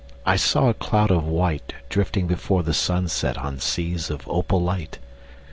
I 0.25 0.35
saw 0.35 0.67
a 0.69 0.73
cloud 0.73 1.11
of 1.11 1.25
white 1.27 1.75
Drifting 1.87 2.25
before 2.25 2.63
the 2.63 2.73
sunset 2.73 3.37
On 3.37 3.59
seas 3.59 4.09
of 4.09 4.27
opal 4.27 4.59
light. 4.59 4.97